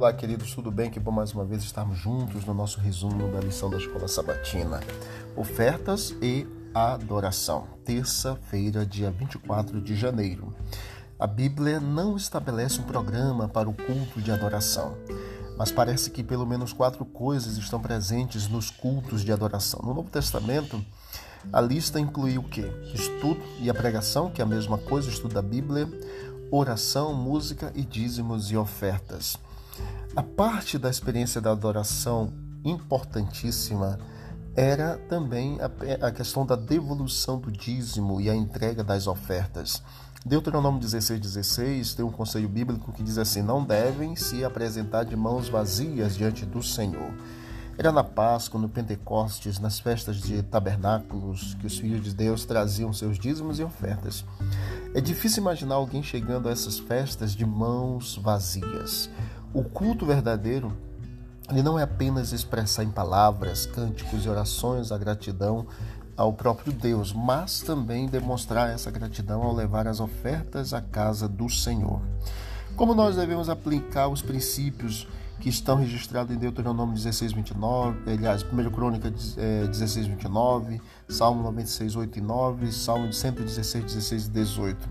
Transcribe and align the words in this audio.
Olá, 0.00 0.14
queridos, 0.14 0.54
tudo 0.54 0.70
bem? 0.70 0.88
Que 0.88 0.98
bom 0.98 1.10
mais 1.10 1.34
uma 1.34 1.44
vez 1.44 1.62
estarmos 1.62 1.98
juntos 1.98 2.46
no 2.46 2.54
nosso 2.54 2.80
resumo 2.80 3.30
da 3.30 3.38
lição 3.38 3.68
da 3.68 3.76
Escola 3.76 4.08
Sabatina. 4.08 4.80
Ofertas 5.36 6.16
e 6.22 6.48
adoração. 6.72 7.68
Terça-feira, 7.84 8.86
dia 8.86 9.10
24 9.10 9.78
de 9.78 9.94
janeiro. 9.94 10.54
A 11.18 11.26
Bíblia 11.26 11.78
não 11.78 12.16
estabelece 12.16 12.80
um 12.80 12.84
programa 12.84 13.46
para 13.46 13.68
o 13.68 13.74
culto 13.74 14.22
de 14.22 14.32
adoração, 14.32 14.96
mas 15.58 15.70
parece 15.70 16.08
que 16.10 16.24
pelo 16.24 16.46
menos 16.46 16.72
quatro 16.72 17.04
coisas 17.04 17.58
estão 17.58 17.78
presentes 17.78 18.48
nos 18.48 18.70
cultos 18.70 19.22
de 19.22 19.30
adoração. 19.30 19.80
No 19.84 19.92
Novo 19.92 20.08
Testamento, 20.08 20.82
a 21.52 21.60
lista 21.60 22.00
inclui 22.00 22.38
o 22.38 22.42
que? 22.42 22.62
Estudo 22.94 23.42
e 23.60 23.68
a 23.68 23.74
pregação, 23.74 24.30
que 24.30 24.40
é 24.40 24.44
a 24.44 24.48
mesma 24.48 24.78
coisa, 24.78 25.10
estudo 25.10 25.34
da 25.34 25.42
Bíblia, 25.42 25.86
oração, 26.50 27.12
música 27.12 27.70
e 27.74 27.82
dízimos 27.82 28.50
e 28.50 28.56
ofertas. 28.56 29.38
A 30.16 30.24
parte 30.24 30.76
da 30.76 30.90
experiência 30.90 31.40
da 31.40 31.52
adoração 31.52 32.32
importantíssima 32.64 33.96
era 34.56 34.98
também 35.08 35.58
a, 35.60 36.06
a, 36.08 36.10
questão 36.10 36.44
da 36.44 36.56
devolução 36.56 37.38
do 37.38 37.50
dízimo 37.50 38.20
e 38.20 38.28
a 38.28 38.34
entrega 38.34 38.82
das 38.82 39.06
ofertas. 39.06 39.80
Deuteronômio 40.26 40.80
16, 40.80 41.20
16 41.20 41.94
tem 41.94 42.04
um 42.04 42.10
conselho 42.10 42.48
bíblico 42.48 42.92
que 42.92 43.04
diz 43.04 43.18
assim: 43.18 43.40
Não 43.40 43.64
devem 43.64 44.16
se 44.16 44.44
apresentar 44.44 45.04
de 45.04 45.14
mãos 45.14 45.48
vazias 45.48 46.16
diante 46.16 46.44
do 46.44 46.60
Senhor. 46.60 47.14
Era 47.78 47.92
na 47.92 48.04
Páscoa, 48.04 48.60
no 48.60 48.68
Pentecostes, 48.68 49.60
nas 49.60 49.78
festas 49.78 50.16
de 50.16 50.42
tabernáculos 50.42 51.54
que 51.54 51.66
os 51.66 51.78
filhos 51.78 52.02
de 52.02 52.12
Deus 52.12 52.44
traziam 52.44 52.92
seus 52.92 53.16
dízimos 53.16 53.60
e 53.60 53.62
ofertas. 53.62 54.24
É 54.92 55.00
difícil 55.00 55.40
imaginar 55.40 55.76
alguém 55.76 56.02
chegando 56.02 56.48
a 56.48 56.52
essas 56.52 56.80
festas 56.80 57.32
de 57.32 57.46
mãos 57.46 58.16
vazias. 58.16 59.08
O 59.52 59.64
culto 59.64 60.06
verdadeiro 60.06 60.72
ele 61.50 61.62
não 61.62 61.76
é 61.76 61.82
apenas 61.82 62.32
expressar 62.32 62.84
em 62.84 62.90
palavras, 62.90 63.66
cânticos 63.66 64.24
e 64.24 64.28
orações 64.28 64.92
a 64.92 64.98
gratidão 64.98 65.66
ao 66.16 66.32
próprio 66.32 66.72
Deus, 66.72 67.12
mas 67.12 67.60
também 67.60 68.06
demonstrar 68.06 68.70
essa 68.70 68.90
gratidão 68.90 69.42
ao 69.42 69.52
levar 69.52 69.88
as 69.88 69.98
ofertas 69.98 70.72
à 70.72 70.80
casa 70.80 71.28
do 71.28 71.48
Senhor. 71.48 72.00
Como 72.76 72.94
nós 72.94 73.16
devemos 73.16 73.48
aplicar 73.48 74.06
os 74.06 74.22
princípios 74.22 75.08
que 75.40 75.48
estão 75.48 75.76
registrados 75.76 76.36
em 76.36 76.38
Deuteronômio 76.38 76.94
16, 76.94 77.32
29, 77.32 78.12
aliás, 78.12 78.44
1 78.44 78.70
Crônica 78.70 79.10
16, 79.10 80.06
29, 80.06 80.80
Salmo 81.08 81.42
96, 81.42 81.96
8 81.96 82.18
e 82.18 82.22
9, 82.22 82.72
Salmo 82.72 83.12
116, 83.12 83.84
16 83.84 84.26
e 84.26 84.30
18. 84.30 84.88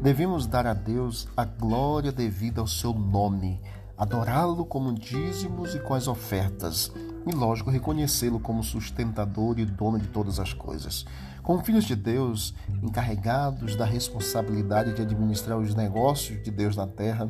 Devemos 0.00 0.46
dar 0.46 0.66
a 0.66 0.74
Deus 0.74 1.26
a 1.36 1.44
glória 1.44 2.12
devida 2.12 2.60
ao 2.60 2.68
seu 2.68 2.92
nome, 2.92 3.60
adorá-lo 3.98 4.64
como 4.64 4.92
dízimos 4.92 5.74
e 5.74 5.80
com 5.80 5.92
as 5.92 6.06
ofertas, 6.06 6.92
e 7.26 7.32
lógico, 7.32 7.68
reconhecê-lo 7.68 8.38
como 8.38 8.62
sustentador 8.62 9.58
e 9.58 9.64
dono 9.64 9.98
de 9.98 10.06
todas 10.06 10.38
as 10.38 10.52
coisas. 10.52 11.04
Como 11.42 11.64
filhos 11.64 11.84
de 11.84 11.96
Deus, 11.96 12.54
encarregados 12.82 13.74
da 13.74 13.84
responsabilidade 13.84 14.94
de 14.94 15.02
administrar 15.02 15.58
os 15.58 15.74
negócios 15.74 16.42
de 16.42 16.50
Deus 16.50 16.76
na 16.76 16.86
terra, 16.86 17.28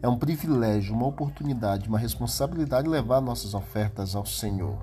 é 0.00 0.08
um 0.08 0.16
privilégio, 0.16 0.94
uma 0.94 1.06
oportunidade, 1.06 1.88
uma 1.88 1.98
responsabilidade 1.98 2.88
levar 2.88 3.20
nossas 3.20 3.54
ofertas 3.54 4.16
ao 4.16 4.24
Senhor. 4.24 4.78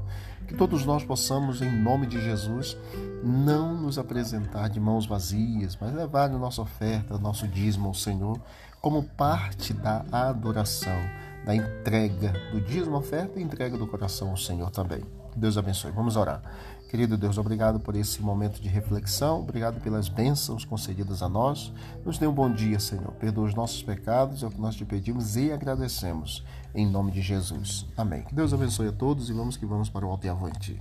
Que 0.47 0.53
todos 0.55 0.86
nós 0.86 1.03
possamos, 1.03 1.61
em 1.61 1.72
nome 1.72 2.05
de 2.08 2.22
Jesus, 2.22 2.77
não 3.23 3.75
nos 3.75 3.97
apresentar 3.97 4.69
de 4.69 4.80
mãos 4.80 5.05
vazias, 5.05 5.77
mas 5.80 5.94
levar 5.94 6.30
a 6.30 6.38
nossa 6.38 6.61
oferta, 6.61 7.17
nosso 7.17 7.47
dízimo 7.47 7.88
ao 7.88 7.94
Senhor, 7.94 8.39
como 8.81 9.03
parte 9.03 9.73
da 9.73 10.03
adoração, 10.11 10.99
da 11.45 11.55
entrega 11.55 12.33
do 12.52 12.59
dízimo, 12.59 12.98
oferta 12.98 13.39
e 13.39 13.43
entrega 13.43 13.77
do 13.77 13.87
coração 13.87 14.30
ao 14.31 14.37
Senhor 14.37 14.70
também. 14.70 15.23
Deus 15.39 15.58
abençoe. 15.58 15.92
Vamos 15.92 16.16
orar. 16.16 16.42
Querido 16.94 17.17
Deus, 17.17 17.39
obrigado 17.39 17.80
por 17.80 17.95
esse 17.95 18.21
momento 18.21 18.61
de 18.61 18.70
reflexão, 18.70 19.39
obrigado 19.39 19.82
pelas 19.82 20.08
bênçãos 20.08 20.64
concedidas 20.64 21.23
a 21.23 21.27
nós. 21.27 21.73
Nos 22.05 22.20
dê 22.20 22.27
um 22.27 22.32
bom 22.32 22.52
dia, 22.54 22.80
Senhor. 22.80 23.11
Perdoa 23.14 23.45
os 23.48 23.55
nossos 23.55 23.82
pecados, 23.82 24.43
é 24.43 24.45
o 24.45 24.52
que 24.52 24.61
nós 24.61 24.76
te 24.76 24.86
pedimos 24.86 25.36
e 25.36 25.52
agradecemos. 25.52 26.45
Em 26.76 26.86
nome 26.86 27.11
de 27.11 27.22
Jesus. 27.22 27.88
Amém. 27.98 28.22
Que 28.22 28.36
Deus 28.36 28.54
abençoe 28.54 28.89
a 28.89 28.92
todos 28.92 29.27
e 29.27 29.33
vamos 29.33 29.58
que 29.58 29.66
vamos 29.66 29.89
para 29.89 30.05
o 30.05 30.10
alto 30.11 30.27
e 30.27 30.30
avante. 30.30 30.80